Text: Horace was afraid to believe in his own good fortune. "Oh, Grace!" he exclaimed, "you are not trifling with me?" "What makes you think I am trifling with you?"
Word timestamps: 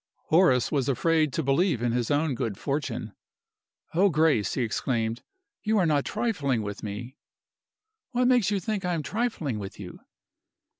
Horace 0.29 0.71
was 0.71 0.89
afraid 0.89 1.31
to 1.33 1.43
believe 1.43 1.79
in 1.83 1.91
his 1.91 2.09
own 2.09 2.33
good 2.33 2.57
fortune. 2.57 3.13
"Oh, 3.93 4.09
Grace!" 4.09 4.55
he 4.55 4.63
exclaimed, 4.63 5.21
"you 5.61 5.77
are 5.77 5.85
not 5.85 6.05
trifling 6.05 6.63
with 6.63 6.81
me?" 6.81 7.17
"What 8.09 8.27
makes 8.27 8.49
you 8.49 8.59
think 8.59 8.83
I 8.83 8.95
am 8.95 9.03
trifling 9.03 9.59
with 9.59 9.79
you?" 9.79 9.99